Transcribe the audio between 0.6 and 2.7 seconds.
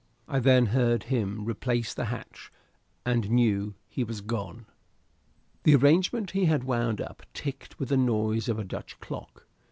heard him replace the hatch,